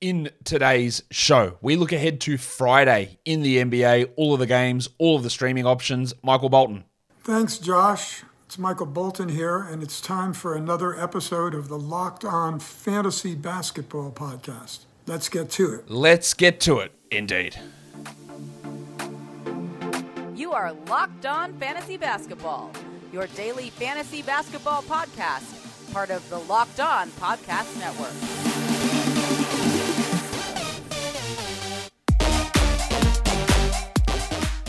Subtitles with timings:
[0.00, 4.88] In today's show, we look ahead to Friday in the NBA, all of the games,
[4.98, 6.12] all of the streaming options.
[6.22, 6.84] Michael Bolton.
[7.22, 8.22] Thanks, Josh.
[8.44, 13.34] It's Michael Bolton here, and it's time for another episode of the Locked On Fantasy
[13.34, 14.80] Basketball Podcast.
[15.06, 15.90] Let's get to it.
[15.90, 17.56] Let's get to it, indeed.
[20.36, 22.72] You are Locked On Fantasy Basketball,
[23.12, 28.73] your daily fantasy basketball podcast, part of the Locked On Podcast Network.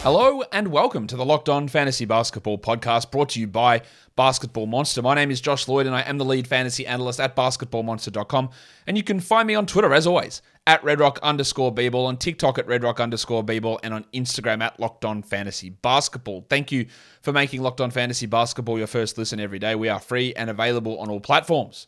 [0.05, 3.81] Hello and welcome to the Locked On Fantasy Basketball podcast brought to you by
[4.15, 5.01] Basketball Monster.
[5.01, 8.51] My name is Josh Lloyd and I am the lead fantasy analyst at basketballmonster.com.
[8.85, 12.59] And you can find me on Twitter as always at redrock underscore bball, on TikTok
[12.59, 16.45] at redrock underscore bball, and on Instagram at Locked On Fantasy Basketball.
[16.51, 16.85] Thank you
[17.23, 19.73] for making Locked On Fantasy Basketball your first listen every day.
[19.73, 21.87] We are free and available on all platforms.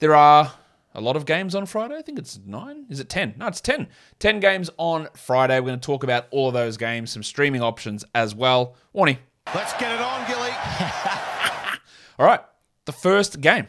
[0.00, 0.52] There are
[0.94, 1.96] a lot of games on Friday.
[1.96, 2.86] I think it's nine.
[2.88, 3.34] Is it 10?
[3.38, 3.88] No, it's 10.
[4.18, 5.58] 10 games on Friday.
[5.58, 8.76] We're going to talk about all of those games, some streaming options as well.
[8.92, 9.18] Warning.
[9.54, 10.50] Let's get it on, Gilly.
[12.18, 12.40] all right.
[12.84, 13.68] The first game.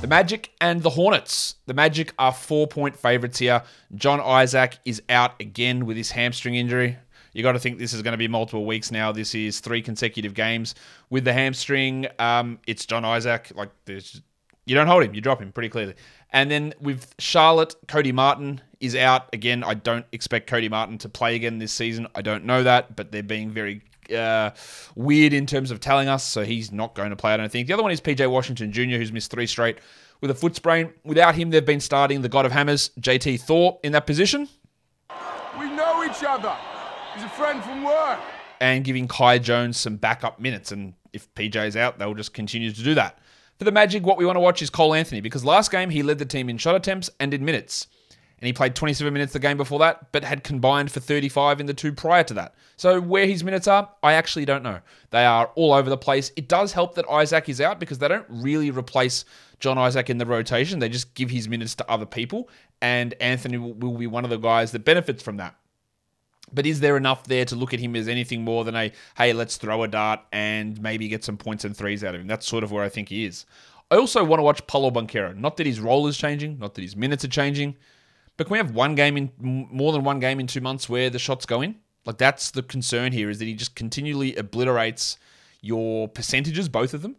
[0.00, 1.56] The Magic and the Hornets.
[1.66, 3.62] The Magic are four point favorites here.
[3.96, 6.96] John Isaac is out again with his hamstring injury
[7.36, 9.12] you got to think this is going to be multiple weeks now.
[9.12, 10.74] This is three consecutive games
[11.10, 12.06] with the hamstring.
[12.18, 13.52] Um, it's John Isaac.
[13.54, 14.22] Like there's,
[14.64, 15.96] you don't hold him, you drop him pretty clearly.
[16.30, 19.62] And then with Charlotte, Cody Martin is out again.
[19.64, 22.06] I don't expect Cody Martin to play again this season.
[22.14, 23.82] I don't know that, but they're being very
[24.16, 24.52] uh,
[24.94, 27.34] weird in terms of telling us, so he's not going to play.
[27.34, 27.68] I don't think.
[27.68, 29.76] The other one is PJ Washington Jr., who's missed three straight
[30.22, 30.90] with a foot sprain.
[31.04, 34.48] Without him, they've been starting the God of Hammers, JT Thor, in that position.
[35.58, 36.56] We know each other.
[37.16, 38.20] He's a friend from work.
[38.60, 40.70] And giving Kai Jones some backup minutes.
[40.70, 43.18] And if PJ's out, they'll just continue to do that.
[43.58, 46.02] For the Magic, what we want to watch is Cole Anthony because last game he
[46.02, 47.86] led the team in shot attempts and in minutes.
[48.38, 51.64] And he played 27 minutes the game before that, but had combined for 35 in
[51.64, 52.54] the two prior to that.
[52.76, 54.80] So where his minutes are, I actually don't know.
[55.08, 56.32] They are all over the place.
[56.36, 59.24] It does help that Isaac is out because they don't really replace
[59.58, 60.80] John Isaac in the rotation.
[60.80, 62.50] They just give his minutes to other people,
[62.82, 65.54] and Anthony will be one of the guys that benefits from that.
[66.52, 69.32] But is there enough there to look at him as anything more than a, hey,
[69.32, 72.26] let's throw a dart and maybe get some points and threes out of him?
[72.26, 73.46] That's sort of where I think he is.
[73.90, 75.36] I also want to watch Paolo Banchero.
[75.36, 77.76] Not that his role is changing, not that his minutes are changing,
[78.36, 81.10] but can we have one game in more than one game in two months where
[81.10, 81.76] the shots go in?
[82.04, 85.18] Like that's the concern here is that he just continually obliterates
[85.60, 87.16] your percentages, both of them,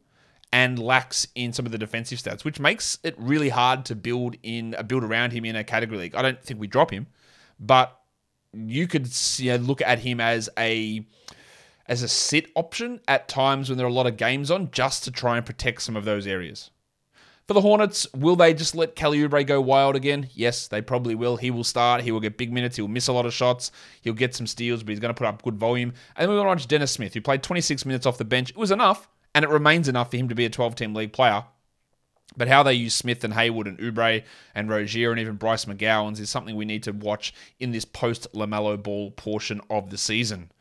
[0.52, 4.36] and lacks in some of the defensive stats, which makes it really hard to build
[4.44, 6.16] in a build around him in a category league.
[6.16, 7.08] I don't think we drop him,
[7.60, 8.00] but
[8.54, 11.06] you could you know, look at him as a
[11.88, 15.04] as a sit option at times when there are a lot of games on, just
[15.06, 16.70] to try and protect some of those areas.
[17.48, 20.28] For the Hornets, will they just let Kelly Oubre go wild again?
[20.34, 21.38] Yes, they probably will.
[21.38, 22.02] He will start.
[22.02, 22.76] He will get big minutes.
[22.76, 23.72] He will miss a lot of shots.
[24.02, 25.94] He'll get some steals, but he's going to put up good volume.
[26.18, 28.50] And then we want to watch Dennis Smith, who played 26 minutes off the bench.
[28.50, 31.14] It was enough, and it remains enough for him to be a 12 team league
[31.14, 31.46] player.
[32.38, 36.20] But how they use Smith and Hayward and Oubre and Rozier and even Bryce McGowens
[36.20, 40.52] is something we need to watch in this post LaMelo Ball portion of the season.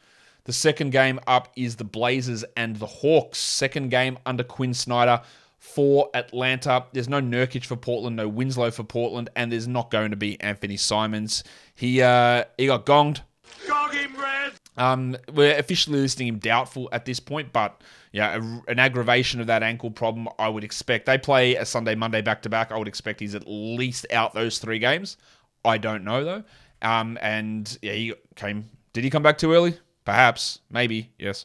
[0.45, 3.39] The second game up is the Blazers and the Hawks.
[3.39, 5.21] Second game under Quin Snyder
[5.59, 6.87] for Atlanta.
[6.93, 10.41] There's no Nurkic for Portland, no Winslow for Portland, and there's not going to be
[10.41, 11.43] Anthony Simons.
[11.75, 13.21] He uh, he got gonged.
[13.69, 14.53] Gong him, Red.
[14.77, 17.81] Um, we're officially listing him doubtful at this point, but
[18.13, 21.07] yeah, a, an aggravation of that ankle problem, I would expect.
[21.07, 22.73] They play a Sunday, Monday back to back.
[22.73, 25.17] I would expect he's at least out those three games.
[25.65, 26.45] I don't know though.
[26.83, 28.69] Um, and yeah, he came.
[28.93, 29.79] Did he come back too early?
[30.05, 31.45] Perhaps, maybe, yes.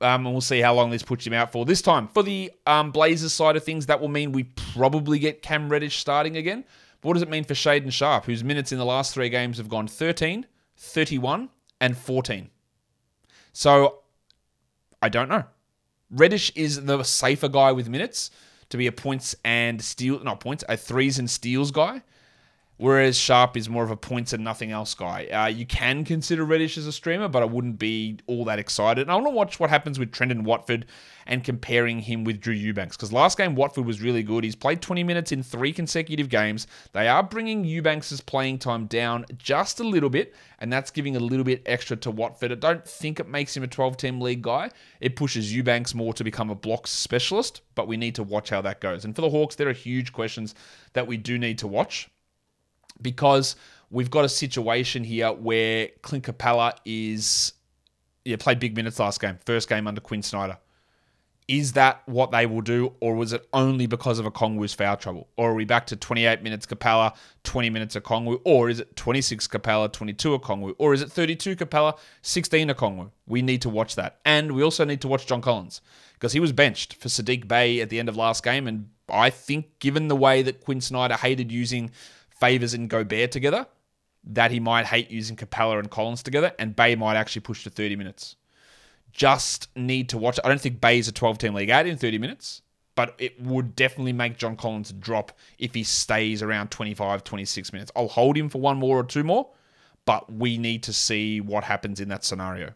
[0.00, 1.64] Um, and we'll see how long this puts him out for.
[1.64, 5.42] This time, for the um, Blazers side of things, that will mean we probably get
[5.42, 6.64] Cam Reddish starting again.
[7.00, 9.58] But what does it mean for Shaedon Sharpe, whose minutes in the last three games
[9.58, 10.46] have gone 13,
[10.78, 11.50] 31,
[11.80, 12.50] and 14?
[13.52, 14.00] So
[15.02, 15.44] I don't know.
[16.10, 18.30] Reddish is the safer guy with minutes
[18.70, 22.02] to be a points and steal, not points, a threes and steals guy.
[22.78, 25.26] Whereas Sharpe is more of a points and nothing else guy.
[25.26, 29.02] Uh, you can consider Reddish as a streamer, but I wouldn't be all that excited.
[29.02, 30.86] And I want to watch what happens with Trendon Watford
[31.26, 32.96] and comparing him with Drew Eubanks.
[32.96, 34.44] Because last game, Watford was really good.
[34.44, 36.68] He's played 20 minutes in three consecutive games.
[36.92, 41.20] They are bringing Eubanks' playing time down just a little bit, and that's giving a
[41.20, 42.52] little bit extra to Watford.
[42.52, 44.70] I don't think it makes him a 12 team league guy.
[45.00, 48.60] It pushes Eubanks more to become a blocks specialist, but we need to watch how
[48.62, 49.04] that goes.
[49.04, 50.54] And for the Hawks, there are huge questions
[50.92, 52.08] that we do need to watch
[53.00, 53.56] because
[53.90, 57.52] we've got a situation here where Clint Capela is
[58.24, 60.58] yeah played big minutes last game, first game under Quin Snyder.
[61.46, 65.28] Is that what they will do, or was it only because of Okongwu's foul trouble?
[65.38, 68.42] Or are we back to 28 minutes Capela, 20 minutes Okongwu?
[68.44, 70.74] Or is it 26 Capela, 22 Okongwu?
[70.76, 73.10] Or is it 32 Capela, 16 Okongwu?
[73.26, 74.18] We need to watch that.
[74.26, 75.80] And we also need to watch John Collins
[76.12, 78.66] because he was benched for Sadiq Bey at the end of last game.
[78.66, 81.92] And I think, given the way that Quin Snyder hated using
[82.40, 83.66] Favors and Gobert together,
[84.24, 87.70] that he might hate using Capela and Collins together, and Bey might actually push to
[87.70, 88.36] 30 minutes
[89.12, 90.38] just need to watch.
[90.44, 92.62] I don't think Bey's a 12 team league out in 30 minutes,
[92.94, 97.92] but it would definitely make John Collins drop if he stays around 25, 26 minutes.
[97.96, 99.50] I'll hold him for one more or two more,
[100.04, 102.72] but we need to see what happens in that scenario.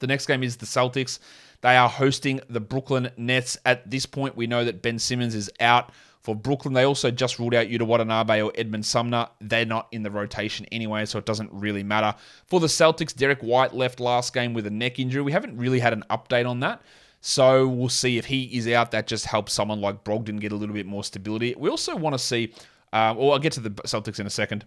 [0.00, 1.18] The next game is the Celtics.
[1.60, 3.56] They are hosting the Brooklyn Nets.
[3.64, 7.40] At this point, we know that Ben Simmons is out for Brooklyn, they also just
[7.40, 9.28] ruled out Yuta Watanabe or Edmund Sumner.
[9.40, 12.14] They're not in the rotation anyway, so it doesn't really matter.
[12.46, 15.22] For the Celtics, Derrick White left last game with a neck injury.
[15.22, 16.80] We haven't really had an update on that.
[17.20, 18.92] So we'll see if he is out.
[18.92, 21.54] That just helps someone like Brogdon get a little bit more stability.
[21.56, 22.52] We also want to see,
[22.92, 24.64] uh, well, I'll get to the Celtics in a second.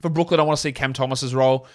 [0.00, 1.66] For Brooklyn, I want to see Cam Thomas's role.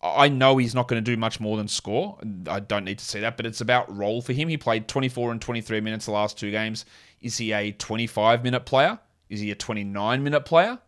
[0.00, 2.18] I know he's not going to do much more than score.
[2.48, 4.48] I don't need to see that, but it's about role for him.
[4.48, 6.84] He played 24 and 23 minutes the last two games.
[7.20, 8.98] Is he a 25 minute player?
[9.28, 10.78] Is he a 29 minute player?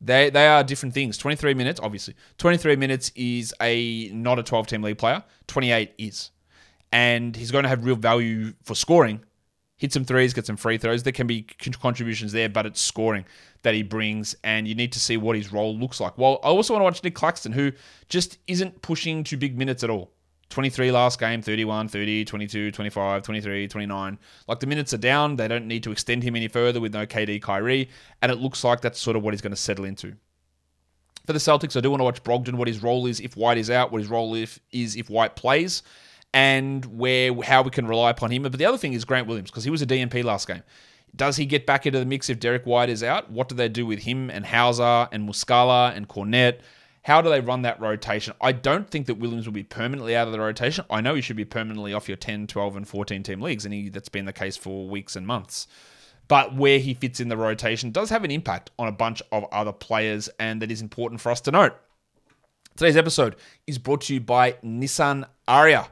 [0.00, 1.16] They they are different things.
[1.18, 2.14] 23 minutes, obviously.
[2.38, 5.22] 23 minutes is a not a 12 team league player.
[5.46, 6.30] 28 is.
[6.92, 9.20] And he's going to have real value for scoring.
[9.76, 11.02] Hit some threes, get some free throws.
[11.02, 13.24] There can be contributions there, but it's scoring
[13.62, 16.16] that he brings, and you need to see what his role looks like.
[16.16, 17.72] Well, I also want to watch Nick Claxton, who
[18.08, 20.12] just isn't pushing to big minutes at all.
[20.54, 24.18] 23 last game, 31, 30, 22, 25, 23, 29.
[24.46, 25.34] Like the minutes are down.
[25.34, 27.90] They don't need to extend him any further with no KD Kyrie.
[28.22, 30.14] And it looks like that's sort of what he's going to settle into.
[31.26, 33.58] For the Celtics, I do want to watch Brogdon, what his role is if White
[33.58, 35.82] is out, what his role if, is if White plays,
[36.32, 38.44] and where how we can rely upon him.
[38.44, 40.62] But the other thing is Grant Williams, because he was a DNP last game.
[41.16, 43.28] Does he get back into the mix if Derrick White is out?
[43.28, 46.60] What do they do with him and Hauser and Muscala and Kornet?
[47.04, 48.32] How do they run that rotation?
[48.40, 50.86] I don't think that Williams will be permanently out of the rotation.
[50.88, 53.74] I know he should be permanently off your 10, 12, and 14 team leagues, and
[53.74, 55.66] he, that's been the case for weeks and months.
[56.28, 59.44] But where he fits in the rotation does have an impact on a bunch of
[59.52, 61.74] other players, and that is important for us to note.
[62.74, 63.36] Today's episode
[63.66, 65.88] is brought to you by Nissan Ariya.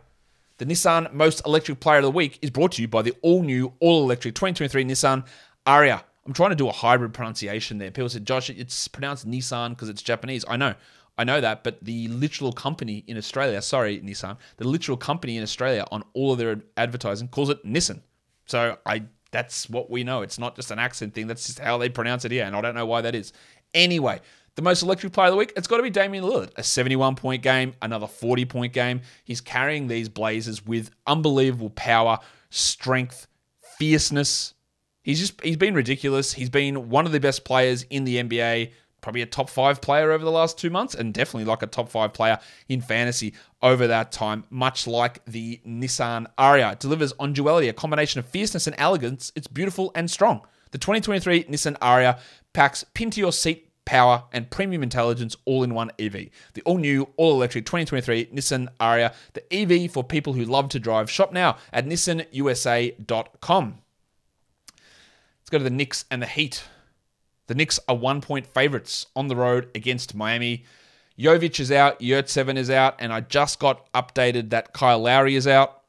[0.57, 3.43] The Nissan Most Electric Player of the Week is brought to you by the all
[3.43, 5.27] new, all electric 2023 Nissan
[5.67, 6.05] Ariya.
[6.27, 7.91] I'm trying to do a hybrid pronunciation there.
[7.91, 10.45] People said, Josh, it's pronounced Nissan because it's Japanese.
[10.49, 10.75] I know.
[11.19, 15.43] I know that, but the literal company in Australia, sorry, Nissan, the literal company in
[15.43, 18.01] Australia on all of their advertising calls it Nissan.
[18.47, 20.23] So I that's what we know.
[20.23, 21.27] It's not just an accent thing.
[21.27, 23.33] That's just how they pronounce it here, and I don't know why that is.
[23.75, 24.21] Anyway,
[24.55, 26.51] the most electric player of the week, it's got to be Damian Lillard.
[26.57, 29.01] A 71 point game, another 40 point game.
[29.25, 32.19] He's carrying these Blazers with unbelievable power,
[32.51, 33.27] strength,
[33.79, 34.55] fierceness.
[35.03, 36.35] He's just he's been ridiculous.
[36.35, 40.13] He's been one of the best players in the NBA probably a top five player
[40.13, 42.39] over the last two months, and definitely like a top five player
[42.69, 46.73] in fantasy over that time, much like the Nissan Ariya.
[46.73, 49.31] It delivers on duality, a combination of fierceness and elegance.
[49.37, 50.41] It's beautiful and strong.
[50.71, 52.19] The 2023 Nissan Ariya
[52.55, 56.29] packs pin to your seat power and premium intelligence all in one EV.
[56.55, 60.79] The all new, all electric 2023 Nissan Ariya, the EV for people who love to
[60.79, 61.11] drive.
[61.11, 63.79] Shop now at nissanusa.com.
[65.41, 66.65] Let's go to the Knicks and the Heat.
[67.53, 70.65] The Knicks are one point favorites on the road against Miami.
[71.19, 75.47] Jovic is out, Yurtseven is out, and I just got updated that Kyle Lowry is
[75.47, 75.83] out.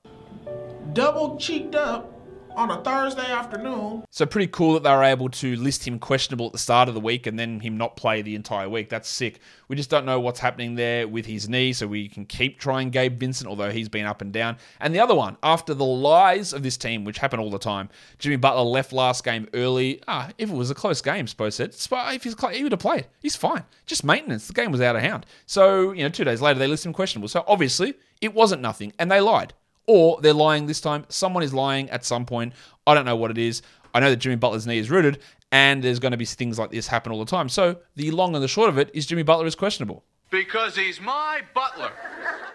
[0.92, 2.13] Double cheeked up
[2.56, 4.04] on a Thursday afternoon.
[4.10, 6.94] So pretty cool that they were able to list him questionable at the start of
[6.94, 8.90] the week and then him not play the entire week.
[8.90, 9.40] That's sick.
[9.68, 12.90] We just don't know what's happening there with his knee, so we can keep trying
[12.90, 14.58] Gabe Vincent, although he's been up and down.
[14.80, 17.90] And the other one, after the lies of this team, which happen all the time,
[18.20, 20.02] Jimmy Butler left last game early.
[20.08, 23.08] Ah, if it was a close game, suppose said, if he's he would have played.
[23.20, 23.64] He's fine.
[23.86, 24.48] Just maintenance.
[24.48, 25.26] The game was out of hand.
[25.46, 27.28] So you know, two days later they list him questionable.
[27.28, 29.54] So obviously it wasn't nothing, and they lied
[29.88, 31.06] or they're lying this time.
[31.10, 32.54] Someone is lying at some point.
[32.88, 33.62] I don't know what it is.
[33.94, 35.20] I know that Jimmy Butler's knee is rooted,
[35.52, 37.50] and there's going to be things like this happen all the time.
[37.50, 40.04] So the long and the short of it is Jimmy Butler is questionable.
[40.32, 41.92] Because he's my butler.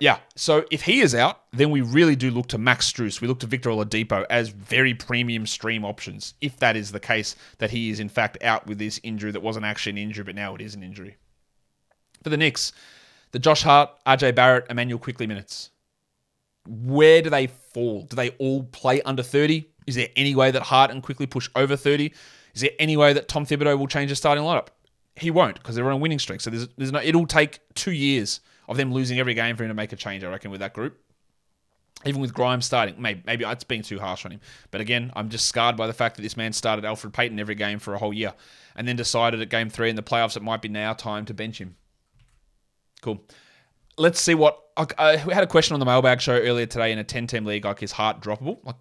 [0.01, 3.21] Yeah, so if he is out, then we really do look to Max Strus.
[3.21, 7.37] We look to Victor Oladipo as very premium stream options, if that is the case,
[7.59, 10.35] that he is in fact out with this injury that wasn't actually an injury, but
[10.35, 11.17] now it is an injury.
[12.25, 12.73] For the Knicks,
[13.31, 15.71] the Josh Hart, RJ Barrett, Immanuel Quickley minutes
[16.69, 18.03] where do they fall?
[18.03, 19.67] Do they all play under 30?
[19.87, 22.13] Is there any way that Hart and Quickley push over 30?
[22.55, 24.69] Is there any way that Tom Thibodeau will change the starting lineup?
[25.17, 26.41] He won't because they're on a winning streak.
[26.41, 27.01] So there's, there's no.
[27.01, 30.23] It'll take two years of them losing every game for him to make a change.
[30.23, 30.99] I reckon with that group.
[32.05, 34.41] even with Grimes starting, maybe maybe it's being too harsh on him.
[34.71, 37.55] But again, I'm just scarred by the fact that this man started Elfrid Payton every
[37.55, 38.35] game for a whole year,
[38.77, 41.35] and then decided at game three in the playoffs it might be now time to
[41.35, 41.77] bench him.
[43.01, 43.25] Cool.
[43.99, 46.93] Let's see what I, uh, we had a question on the mailbag show earlier today
[46.93, 47.65] in a 10 team league.
[47.65, 48.65] Like, is Hart droppable?
[48.65, 48.77] Like,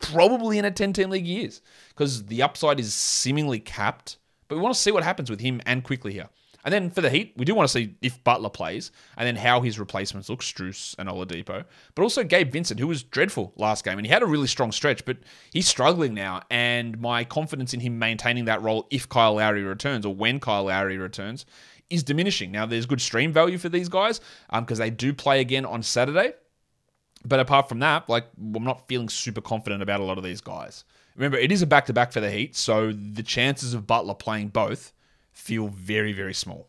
[0.00, 4.18] probably in a 10 team league he is because the upside is seemingly capped.
[4.48, 6.28] But we want to see what happens with him and Quickley here.
[6.64, 9.34] And then for the Heat, we do want to see if Butler plays and then
[9.34, 11.64] how his replacements look, Strus and Oladipo.
[11.94, 13.98] But also Gabe Vincent, who was dreadful last game.
[13.98, 15.16] And he had a really strong stretch, but
[15.52, 16.42] he's struggling now.
[16.50, 20.64] And my confidence in him maintaining that role if Kyle Lowry returns or when Kyle
[20.64, 21.46] Lowry returns
[21.92, 22.50] is diminishing.
[22.50, 24.20] Now, there's good stream value for these guys
[24.52, 26.32] because um, they do play again on Saturday.
[27.24, 30.40] But apart from that, like I'm not feeling super confident about a lot of these
[30.40, 30.84] guys.
[31.14, 34.14] Remember, it is a back to back for the Heat, so the chances of Butler
[34.14, 34.92] playing both
[35.30, 36.68] feel very, very small.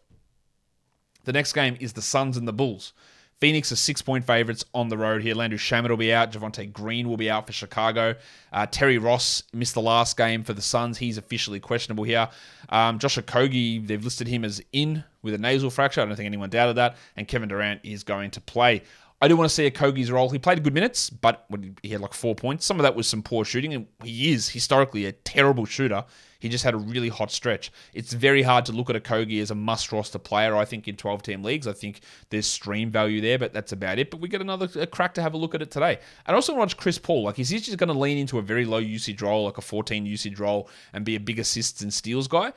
[1.23, 2.93] The next game is the Suns and the Bulls.
[3.39, 5.35] Phoenix are six point favorites on the road here.
[5.35, 6.31] Landry Shamet will be out.
[6.31, 8.15] Javonte Green will be out for Chicago.
[8.51, 10.97] Uh, Terry Ross missed the last game for the Suns.
[10.97, 12.29] He's officially questionable here.
[12.69, 16.01] Um, Josh Okogie, they've listed him as in with a nasal fracture.
[16.01, 16.95] I don't think anyone doubted that.
[17.17, 18.83] And Kevin Durant is going to play.
[19.23, 20.29] I do want to see Okogie's role.
[20.29, 21.45] He played good minutes, but
[21.81, 22.65] he had like four points.
[22.65, 26.03] Some of that was some poor shooting, and he is historically a terrible shooter.
[26.41, 27.71] He just had a really hot stretch.
[27.93, 30.97] It's very hard to look at Okogie as a must roster player, I think, in
[30.97, 31.67] 12 team leagues.
[31.67, 32.01] I think
[32.31, 34.11] there's stream value there, but that's about it.
[34.11, 35.99] But we get another crack to have a look at it today.
[36.25, 37.23] And also want to watch Chris Paul.
[37.23, 39.61] Like, is he just going to lean into a very low usage role, like a
[39.61, 42.51] 14 usage role, and be a big assists and steals guy?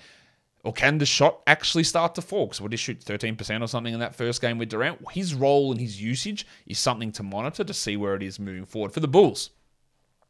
[0.67, 2.47] Or can the shot actually start to fall?
[2.47, 4.99] Because what did he shoot 13% or something in that first game with Durant?
[5.13, 8.67] His role and his usage is something to monitor to see where it is moving
[8.67, 8.91] forward.
[8.91, 9.51] For the Bulls,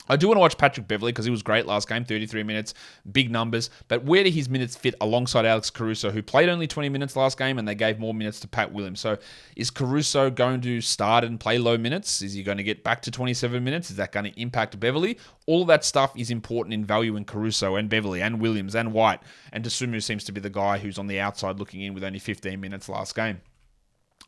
[0.09, 2.75] I do want to watch Patrick Beverley because he was great last game, 33 minutes,
[3.13, 3.71] big numbers.
[3.89, 7.39] But where do his minutes fit alongside Alex Caruso, who played only 20 minutes last
[7.39, 9.01] game and they gave more minutes to Pat Williams?
[9.01, 9.19] So
[9.57, 12.23] is Caruso going to start and play low minutes?
[12.23, 13.91] Is he going to get back to 27 minutes?
[13.91, 15.19] Is that going to impact Beverley?
[15.47, 19.21] All that stuff is important in value in Caruso and Beverley and Williams and White.
[19.53, 22.19] And Dosunmu seems to be the guy who's on the outside looking in with only
[22.19, 23.41] 15 minutes last game.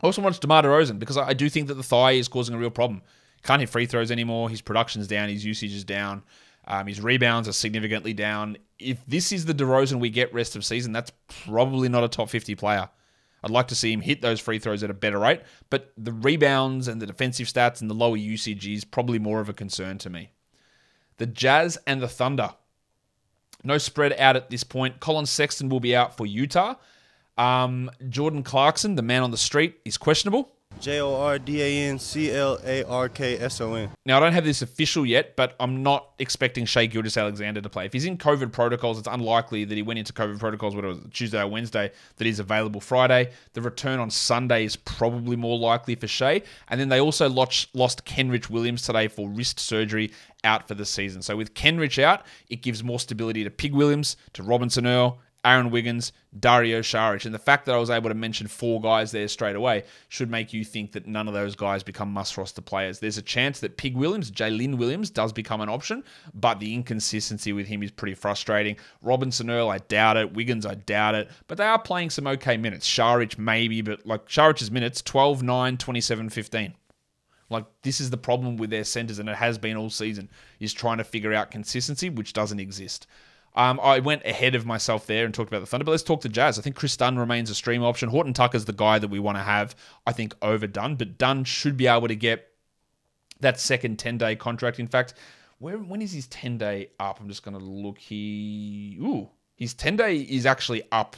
[0.01, 2.59] I also watched DeMar DeRozan because I do think that the thigh is causing a
[2.59, 3.03] real problem.
[3.43, 4.51] Can't hit free throws anymore.
[4.51, 5.29] His production's down.
[5.29, 6.23] His usage is down.
[6.67, 8.59] Um, his rebounds are significantly down.
[8.79, 11.13] If this is the DeRozan we get rest of season, that's
[11.47, 12.91] probably not a top 50 player.
[13.43, 16.13] I'd like to see him hit those free throws at a better rate, but the
[16.13, 19.99] rebounds and the defensive stats and the lower usage is probably more of a concern
[19.99, 20.33] to me.
[21.19, 22.51] The Jazz and the Thunder.
[23.65, 25.01] No spread out at this point.
[25.01, 26.75] Collin Sexton will be out for Utah.
[27.37, 30.53] Um, Jordan Clarkson, the man on the street, is questionable.
[30.81, 33.91] J O R D A N C L A R K S O N.
[34.07, 37.87] Now, I don't have this official yet, but I'm not expecting Shai Gilgeous-Alexander to play.
[37.87, 40.91] If he's in COVID protocols, it's unlikely that he went into COVID protocols, whether it
[40.91, 43.31] was Tuesday or Wednesday, that he's available Friday.
[43.53, 46.43] The return on Sunday is probably more likely for Shai.
[46.69, 50.13] And then they also lost, lost Kenrich Williams today for wrist surgery
[50.45, 51.23] out for the season.
[51.23, 55.71] So with Kenrich out, it gives more stability to Pig Williams, to Robinson Earl, Aaron
[55.71, 57.25] Wiggins, Dario Saric.
[57.25, 60.31] And the fact that I was able to mention four guys there straight away should
[60.31, 62.99] make you think that none of those guys become must roster players.
[62.99, 66.03] There's a chance that Pig Williams, Jalen Williams, does become an option,
[66.35, 68.77] but the inconsistency with him is pretty frustrating.
[69.01, 70.35] Robinson Earl, I doubt it.
[70.35, 71.31] Wiggins, I doubt it.
[71.47, 72.89] But they are playing some okay minutes.
[72.89, 76.75] Saric, maybe, but like Saric's minutes 12, 9, 27, 15.
[77.51, 80.29] Like this is the problem with their centers, and it has been all season,
[80.61, 83.07] is trying to figure out consistency, which doesn't exist.
[83.59, 86.21] Um, I went ahead of myself there and talked about the Thunder, but let's talk
[86.21, 86.61] to Jazz.
[86.61, 88.09] I think Kris Dunn remains a stream option.
[88.09, 89.75] Horton Tucker's the guy that we want to have,
[90.07, 92.53] I think, over Dunn, but Dunn should be able to get
[93.41, 94.79] that second 10 day contract.
[94.79, 95.15] In fact,
[95.59, 97.19] where when is his 10 day up?
[97.21, 97.99] I'm just going to look.
[97.99, 101.17] He, ooh, his 10 day is actually up.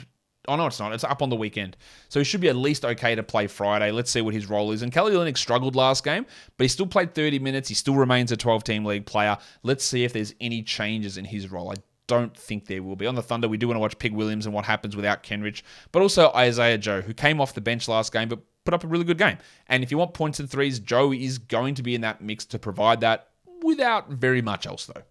[0.49, 0.95] Oh, no, it's not.
[0.95, 1.77] It's up on the weekend.
[2.09, 3.91] So he should be at least okay to play Friday.
[3.91, 4.81] Let's see what his role is.
[4.81, 6.25] And Kelly Olynyk struggled last game,
[6.57, 7.69] but he still played 30 minutes.
[7.69, 9.37] He still remains a 12 team league player.
[9.63, 11.71] Let's see if there's any changes in his role.
[11.71, 11.75] I
[12.11, 13.07] don't think there will be.
[13.07, 15.63] On the Thunder, we do want to watch Pig Williams and what happens without Kenrich,
[15.93, 18.87] but also Isaiah Joe, who came off the bench last game but put up a
[18.87, 19.39] really good game.
[19.69, 22.45] And if you want points and threes, Joe is going to be in that mix
[22.47, 23.29] to provide that
[23.63, 25.03] without very much else, though.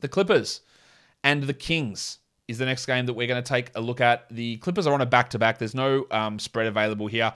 [0.00, 0.60] The Clippers
[1.24, 4.26] and the Kings is the next game that we're going to take a look at.
[4.30, 5.58] The Clippers are on a back to back.
[5.58, 7.34] There's no um, spread available here.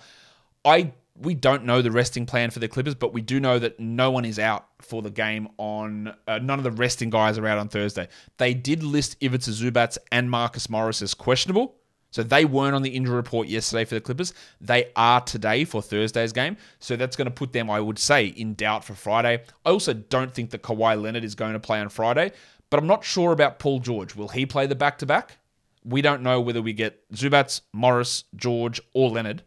[0.65, 3.78] I we don't know the resting plan for the Clippers, but we do know that
[3.78, 6.14] no one is out for the game on.
[6.26, 8.09] Uh, none of the resting guys are out on Thursday.
[8.38, 11.76] They did list Ivica Zubac and Marcus Morris as questionable,
[12.11, 14.33] so they weren't on the injury report yesterday for the Clippers.
[14.61, 18.26] They are today for Thursday's game, so that's going to put them, I would say,
[18.26, 19.42] in doubt for Friday.
[19.66, 22.33] I also don't think that Kawhi Leonard is going to play on Friday,
[22.71, 24.16] but I'm not sure about Paul George.
[24.16, 25.38] Will he play the back to back?
[25.85, 29.42] We don't know whether we get Zubac, Morris, George, or Leonard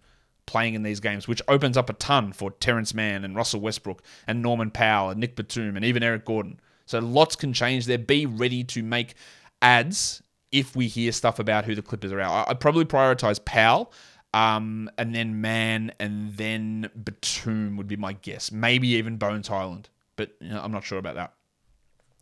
[0.45, 4.03] playing in these games, which opens up a ton for Terance Mann and Russell Westbrook
[4.27, 6.59] and Norman Powell and Nick Batum and even Eric Gordon.
[6.85, 7.97] So lots can change there.
[7.97, 9.15] Be ready to make
[9.61, 10.21] ads
[10.51, 12.47] if we hear stuff about who the Clippers are out.
[12.49, 13.91] I'd probably prioritize Powell.
[14.33, 18.51] Um, and then Mann, and then Batum would be my guess.
[18.51, 19.87] Maybe even Bones Hyland,
[20.17, 21.31] but you know, I'm not sure about that.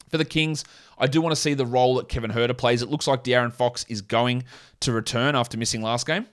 [0.10, 0.64] For the Kings,
[1.00, 2.84] I do want to see the role that Kevin Huerter plays.
[2.84, 4.44] It looks like De'Aaron Fox is going
[4.82, 6.28] to return after missing last game.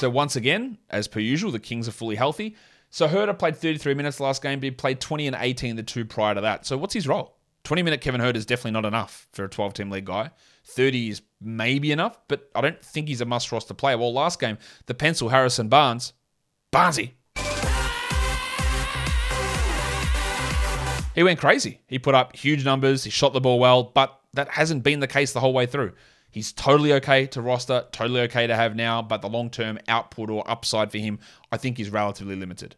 [0.00, 2.56] So once again, as per usual, the Kings are fully healthy.
[2.88, 6.06] So Huerter played 33 minutes last game, but he played 20 and 18 the two
[6.06, 6.64] prior to that.
[6.64, 7.36] So what's his role?
[7.64, 10.30] 20 minute Kevin Huerter is definitely not enough for a 12 team league guy.
[10.64, 13.98] 30 is maybe enough, but I don't think he's a must roster player.
[13.98, 16.14] Well, last game, the pencil Harrison Barnes,
[16.72, 17.10] Barnesy.
[21.14, 21.82] He went crazy.
[21.88, 25.06] He put up huge numbers, he shot the ball well, but that hasn't been the
[25.06, 25.92] case the whole way through.
[26.30, 30.30] He's totally okay to roster, totally okay to have now, but the long term output
[30.30, 31.18] or upside for him,
[31.50, 32.76] I think, is relatively limited.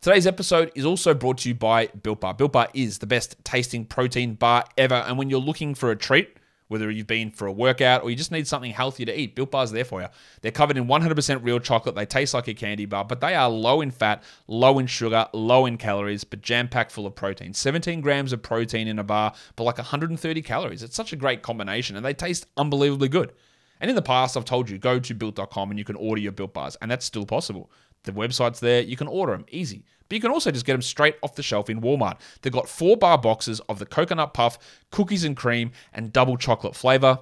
[0.00, 2.34] Today's episode is also brought to you by Built Bar.
[2.34, 5.96] Built Bar is the best tasting protein bar ever, and when you're looking for a
[5.96, 6.36] treat,
[6.74, 9.52] whether you've been for a workout or you just need something healthier to eat, Built
[9.52, 10.08] Bar's are there for you.
[10.42, 11.94] They're covered in 100% real chocolate.
[11.94, 15.28] They taste like a candy bar, but they are low in fat, low in sugar,
[15.32, 17.54] low in calories, but jam packed full of protein.
[17.54, 20.82] 17 grams of protein in a bar, but like 130 calories.
[20.82, 23.32] It's such a great combination, and they taste unbelievably good.
[23.80, 26.32] And in the past, I've told you, go to built.com and you can order your
[26.32, 27.70] built bars, and that's still possible.
[28.04, 29.84] The website's there, you can order them, easy.
[30.08, 32.20] But you can also just get them straight off the shelf in Walmart.
[32.42, 34.58] They've got four bar boxes of the coconut puff,
[34.90, 37.18] cookies and cream, and double chocolate flavor.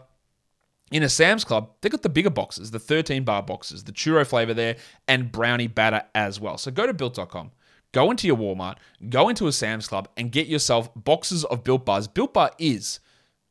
[0.90, 4.26] In a Sam's Club, they've got the bigger boxes, the 13 bar boxes, the churro
[4.26, 4.76] flavor there,
[5.08, 6.58] and brownie batter as well.
[6.58, 7.52] So go to built.com,
[7.92, 8.76] go into your Walmart,
[9.08, 12.08] go into a Sam's Club, and get yourself boxes of Built Bars.
[12.08, 13.00] Built Bar is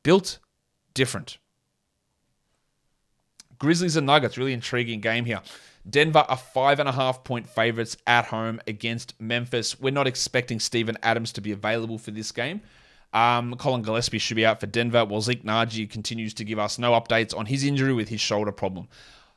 [0.03, 0.38] built
[0.93, 1.38] different.
[3.57, 5.41] Grizzlies and Nuggets, really intriguing game here.
[5.89, 9.79] Denver are five and a half point favorites at home against Memphis.
[9.79, 12.61] We're not expecting Steven Adams to be available for this game.
[13.13, 16.79] Um, Collin Gillespie should be out for Denver, while Zeke Nnaji continues to give us
[16.79, 18.87] no updates on his injury with his shoulder problem.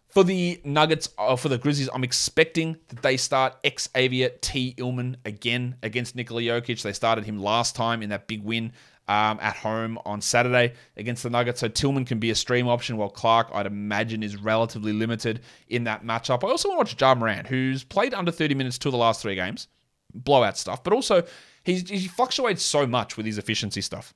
[0.08, 5.74] For the Nuggets, uh, for the Grizzlies, I'm expecting that they start Xavier Tillman again
[5.82, 6.82] against Nikola Jokic.
[6.82, 8.72] They started him last time in that big win
[9.08, 11.60] um, at home on Saturday against the Nuggets.
[11.60, 15.84] So Tillman can be a stream option, while Clark, I'd imagine, is relatively limited in
[15.84, 16.44] that matchup.
[16.44, 18.98] I also want to watch Ja Morant, who's played under 30 minutes two of the
[18.98, 19.68] last three games,
[20.14, 21.22] blowout stuff, but also
[21.64, 24.12] he fluctuates so much with his efficiency stuff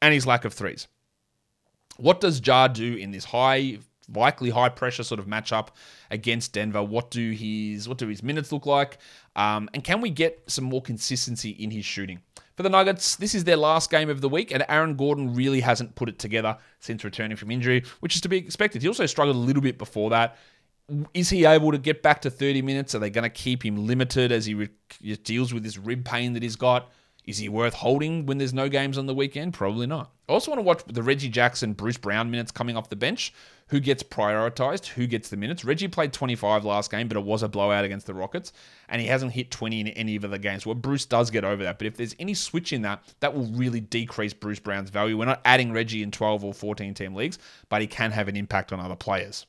[0.00, 0.86] and his lack of threes.
[1.96, 3.78] What does Ja do in this high
[4.14, 5.68] likely high pressure sort of matchup
[6.10, 6.82] against Denver.
[6.82, 8.98] What do his what do his minutes look like?
[9.36, 12.20] Um, and can we get some more consistency in his shooting?
[12.60, 15.60] For the Nuggets, this is their last game of the week, and Aaron Gordon really
[15.60, 18.82] hasn't put it together since returning from injury, which is to be expected.
[18.82, 20.36] He also struggled a little bit before that.
[21.14, 22.94] Is he able to get back to 30 minutes?
[22.94, 24.68] Are they going to keep him limited as he re-
[25.22, 26.92] deals with this rib pain that he's got?
[27.26, 29.52] Is he worth holding when there's no games on the weekend?
[29.52, 30.10] Probably not.
[30.28, 33.34] I also want to watch the Reggie Jackson, Bruce Brown minutes coming off the bench.
[33.68, 34.86] Who gets prioritized?
[34.86, 35.64] Who gets the minutes?
[35.64, 38.52] Reggie played 25 last game, but it was a blowout against the Rockets,
[38.88, 40.64] and he hasn't hit 20 in any of the games.
[40.64, 43.46] Well, Bruce does get over that, but if there's any switch in that, that will
[43.46, 45.16] really decrease Bruce Brown's value.
[45.16, 48.36] We're not adding Reggie in 12 or 14 team leagues, but he can have an
[48.36, 49.46] impact on other players.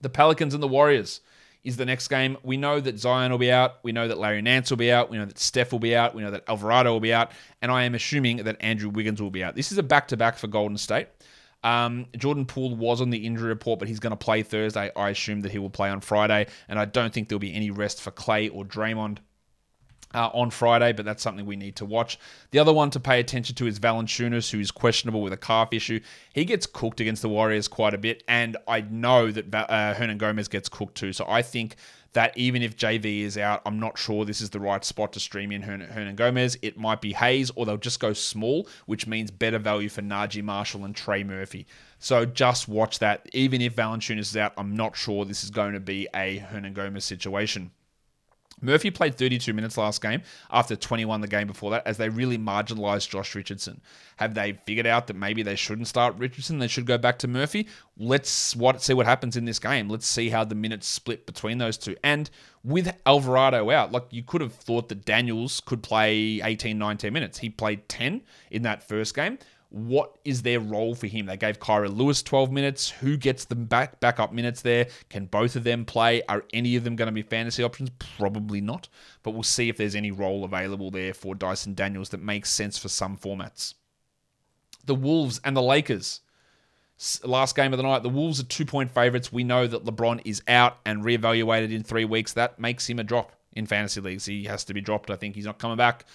[0.00, 1.20] The Pelicans and the Warriors
[1.64, 2.36] is the next game.
[2.42, 3.76] We know that Zion will be out.
[3.82, 5.10] We know that Larry Nance will be out.
[5.10, 6.14] We know that Steph will be out.
[6.14, 7.32] We know that Alvarado will be out.
[7.60, 9.54] And I am assuming that Andrew Wiggins will be out.
[9.54, 11.08] This is a back to back for Golden State.
[11.64, 14.90] Um, Jordan Poole was on the injury report, but he's going to play Thursday.
[14.94, 16.46] I assume that he will play on Friday.
[16.68, 19.18] And I don't think there'll be any rest for Clay or Draymond.
[20.14, 22.18] Uh, on Friday, but that's something we need to watch.
[22.50, 25.68] The other one to pay attention to is Valanciunas, who is questionable with a calf
[25.70, 26.00] issue.
[26.32, 30.48] He gets cooked against the Warriors quite a bit, and I know that uh, Hernangomez
[30.48, 31.12] gets cooked too.
[31.12, 31.76] So I think
[32.14, 35.20] that even if JV is out, I'm not sure this is the right spot to
[35.20, 36.56] stream in Hern- Hernangomez.
[36.62, 40.42] It might be Hayes, or they'll just go small, which means better value for Naji
[40.42, 41.66] Marshall and Trey Murphy.
[41.98, 43.28] So just watch that.
[43.32, 47.02] Even if Valanciunas is out, I'm not sure this is going to be a Hernangomez
[47.02, 47.70] situation.
[48.60, 52.38] Murphy played 32 minutes last game after 21 the game before that, as they really
[52.38, 53.80] marginalized Josh Richardson.
[54.16, 56.58] Have they figured out that maybe they shouldn't start Richardson?
[56.58, 57.68] They should go back to Murphy.
[57.96, 59.88] Let's what see what happens in this game.
[59.88, 61.96] Let's see how the minutes split between those two.
[62.02, 62.28] And
[62.64, 67.38] with Alvarado out, like you could have thought that Daniels could play 18, 19 minutes.
[67.38, 69.38] He played 10 in that first game
[69.70, 71.26] what is their role for him?
[71.26, 72.88] They gave Kira Lewis 12 minutes.
[72.88, 74.88] Who gets the back backup minutes there?
[75.10, 76.22] Can both of them play?
[76.28, 77.90] Are any of them going to be fantasy options?
[78.16, 78.88] Probably not.
[79.22, 82.78] But we'll see if there's any role available there for Dyson Daniels that makes sense
[82.78, 83.74] for some formats.
[84.86, 86.20] The Wolves and the Lakers.
[87.22, 89.30] Last game of the night, the Wolves are two point favorites.
[89.30, 92.32] We know that LeBron is out and reevaluated in three weeks.
[92.32, 94.24] That makes him a drop in fantasy leagues.
[94.24, 95.10] He has to be dropped.
[95.10, 96.06] I think he's not coming back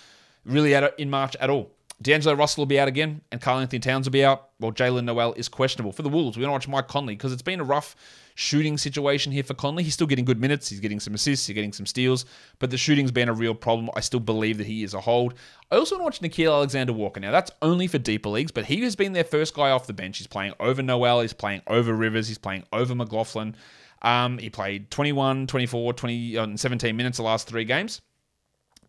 [0.46, 1.72] really at, in March at all.
[2.04, 4.50] D'Angelo Russell will be out again, and Karl Anthony Towns will be out.
[4.60, 6.38] Well, Jaylen Nowell is questionable for the Wolves.
[6.38, 7.96] We want to watch Mike Conley because it's been a rough
[8.36, 9.84] shooting situation here for Conley.
[9.84, 10.70] He's still getting good minutes.
[10.70, 11.48] He's getting some assists.
[11.48, 12.26] He's getting some steals,
[12.60, 13.90] but the shooting's been a real problem.
[13.96, 15.34] I still believe that he is a hold.
[15.72, 17.20] I also want to watch Nickeil Alexander Walker.
[17.20, 19.94] Now that's only for deeper leagues, but he has been their first guy off the
[19.94, 20.18] bench.
[20.18, 21.22] He's playing over Nowell.
[21.22, 22.28] He's playing over Rivers.
[22.28, 23.56] He's playing over McLaughlin.
[24.02, 28.02] Um, he played 21, 24, 20, uh, 17 minutes the last three games.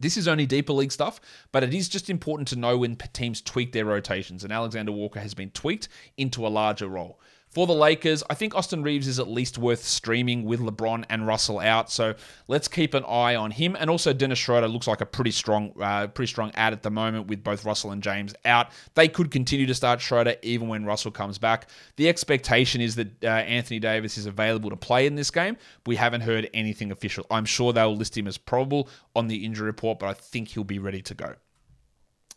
[0.00, 1.20] This is only deeper league stuff,
[1.52, 5.20] but it is just important to know when teams tweak their rotations, and Alexander Walker
[5.20, 7.20] has been tweaked into a larger role.
[7.54, 11.24] For the Lakers, I think Austin Reaves is at least worth streaming with LeBron and
[11.24, 11.88] Russell out.
[11.88, 12.16] So
[12.48, 13.76] let's keep an eye on him.
[13.78, 16.90] And also Dennis Schroeder looks like a pretty strong, uh, pretty strong ad at the
[16.90, 18.72] moment with both Russell and James out.
[18.94, 21.68] They could continue to start Schroeder even when Russell comes back.
[21.94, 25.56] The expectation is that uh, Anthony Davis is available to play in this game.
[25.86, 27.24] We haven't heard anything official.
[27.30, 30.64] I'm sure they'll list him as probable on the injury report, but I think he'll
[30.64, 31.36] be ready to go.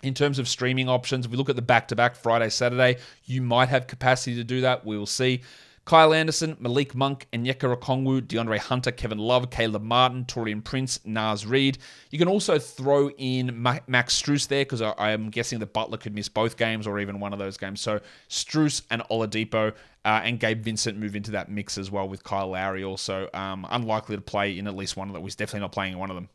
[0.04, 2.98] In terms of streaming options, if we look at the back to back Friday, Saturday,
[3.26, 4.86] you might have capacity to do that.
[4.86, 5.42] We will see.
[5.88, 11.46] Kyle Anderson, Malik Monk, Onyeka Okongwu, DeAndre Hunter, Kevin Love, Caleb Martin, Taurean Prince, Naz
[11.46, 11.78] Reid.
[12.12, 16.14] You can also throw in Max Strus there because I am guessing that Butler could
[16.14, 17.80] miss both games or even one of those games.
[17.80, 19.72] So Strus and Oladipo
[20.04, 23.66] uh, and Gabe Vincent move into that mix as well with Kyle Lowry also um,
[23.70, 25.24] unlikely to play in at least one of them.
[25.24, 26.28] He's definitely not playing in one of them.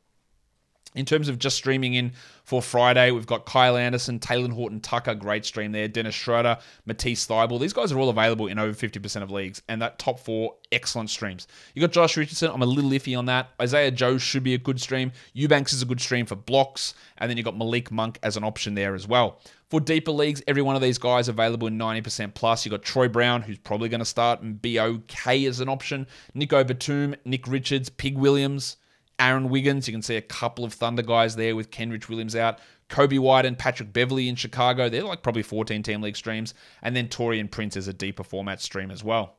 [0.94, 2.12] In terms of just streaming in
[2.44, 7.26] for Friday, we've got Kyle Anderson, Talen Horton Tucker, great stream there, Dennis Schroeder, Matisse
[7.26, 7.60] Thybulle.
[7.60, 11.08] These guys are all available in over 50% of leagues, and that top four, excellent
[11.08, 11.48] streams.
[11.74, 13.48] You got Josh Richardson, I'm a little iffy on that.
[13.60, 15.12] Isaiah Joe should be a good stream.
[15.32, 18.44] Eubanks is a good stream for blocks, and then you've got Malik Monk as an
[18.44, 19.40] option there as well.
[19.70, 22.66] For deeper leagues, every one of these guys available in 90% plus.
[22.66, 26.06] You've got Troy Brown, who's probably going to start and be okay as an option.
[26.34, 28.76] Nico Batum, Nick Richards, Pig Williams.
[29.18, 29.86] Aaron Wiggins.
[29.86, 32.58] You can see a couple of Thunder guys there with Kenrich Williams out.
[32.88, 34.88] Coby White and Patrick Beverley in Chicago.
[34.88, 36.52] They're like probably 14 team league streams.
[36.82, 39.36] And then Taurean Prince is a deeper format stream as well.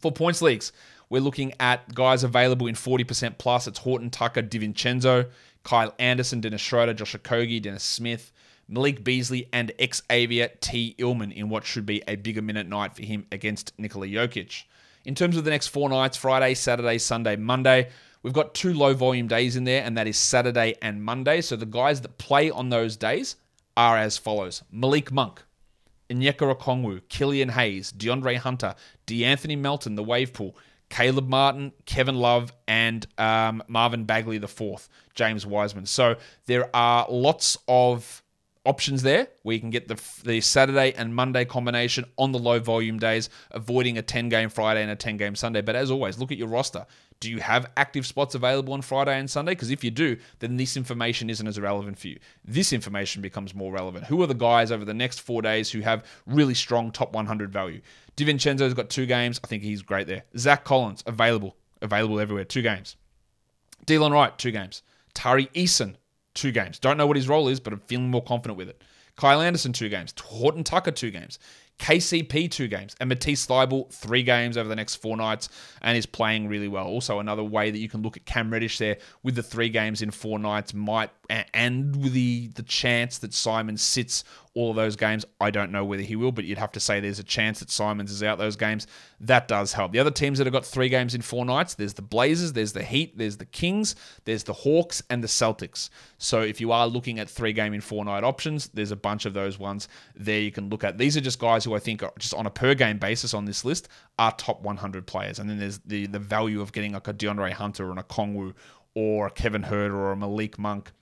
[0.00, 0.72] For points leagues,
[1.08, 3.66] we're looking at guys available in 40% plus.
[3.66, 5.30] It's Horton Tucker, DiVincenzo,
[5.62, 8.32] Kyle Anderson, Dennis Schroeder, Josh Okogie, Dennis Smith,
[8.68, 10.96] Malik Beasley, and ex Avia T.
[10.98, 14.64] Illman in what should be a bigger minute night for him against Nikola Jokic.
[15.04, 17.90] In terms of the next four nights Friday, Saturday, Sunday, Monday
[18.26, 21.40] We've got two low volume days in there, and that is Saturday and Monday.
[21.40, 23.36] So the guys that play on those days
[23.76, 25.44] are as follows Malik Monk,
[26.10, 28.74] Onyeka Okongwu, Killian Hayes, DeAndre Hunter,
[29.06, 30.56] DeAnthony Melton, the wave pool,
[30.90, 35.86] Caleb Martin, Kevin Love, and um, Marvin Bagley the fourth, James Wiseman.
[35.86, 38.24] So there are lots of
[38.66, 42.58] options there where you can get the, the Saturday and Monday combination on the low
[42.58, 45.62] volume days, avoiding a 10 game Friday and a 10 game Sunday.
[45.62, 46.86] But as always, look at your roster.
[47.18, 49.52] Do you have active spots available on Friday and Sunday?
[49.52, 52.18] Because if you do, then this information isn't as relevant for you.
[52.44, 54.04] This information becomes more relevant.
[54.04, 57.50] Who are the guys over the next four days who have really strong top 100
[57.50, 57.80] value?
[58.16, 59.40] DiVincenzo's got two games.
[59.42, 60.24] I think he's great there.
[60.36, 61.56] Zach Collins, available.
[61.80, 62.44] Available everywhere.
[62.44, 62.96] Two games.
[63.86, 64.82] Delon Wright, two games.
[65.14, 65.96] Tari Eason,
[66.36, 66.78] two games.
[66.78, 68.82] Don't know what his role is, but I'm feeling more confident with it.
[69.16, 70.14] Kyle Anderson, two games.
[70.20, 71.38] Horton Tucker, two games.
[71.78, 75.50] KCP two games, and Matisse Thybulle three games over the next four nights,
[75.82, 76.86] and is playing really well.
[76.86, 80.00] Also, another way that you can look at Cam Reddish there with the three games
[80.00, 84.24] in four nights might, and with the the chance that Simon sits
[84.56, 85.24] all of those games.
[85.38, 87.70] I don't know whether he will, but you'd have to say there's a chance that
[87.70, 88.86] Simons is out those games.
[89.20, 89.92] That does help.
[89.92, 92.72] The other teams that have got three games in four nights, there's the Blazers, there's
[92.72, 95.90] the Heat, there's the Kings, there's the Hawks, and the Celtics.
[96.16, 99.26] So if you are looking at three game in four night options, there's a bunch
[99.26, 100.96] of those ones there you can look at.
[100.96, 103.44] These are just guys who I think are just on a per game basis on
[103.44, 103.88] this list
[104.18, 105.38] are top 100 players.
[105.38, 108.54] And then there's the the value of getting like a DeAndre Hunter or a Kongwu
[108.94, 110.92] or a Kevin Huerter or a Malik Monk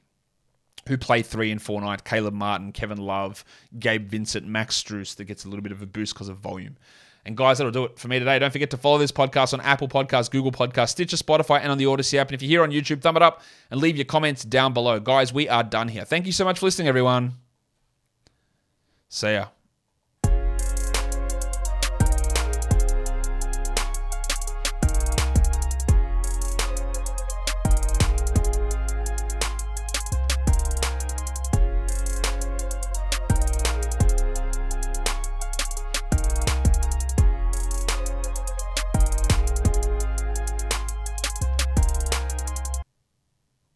[0.89, 3.45] who play three and four night, Caleb Martin, Kevin Love,
[3.79, 6.77] Gabe Vincent, Max Strus, that gets a little bit of a boost because of volume.
[7.27, 8.39] And guys, that'll do it for me today.
[8.39, 11.79] Don't forget to follow this podcast on Apple Podcasts, Google Podcasts, Stitcher, Spotify, and on
[11.79, 12.29] the Audacy app.
[12.29, 15.01] And if you're here on YouTube, thumb it up and leave your comments down below.
[15.01, 16.05] Guys, we are done here.
[16.05, 17.33] Thank you so much for listening, everyone.
[19.09, 19.47] See ya.